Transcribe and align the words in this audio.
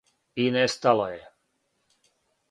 И 0.43 0.45
нестало 0.53 1.05
је. 1.11 1.19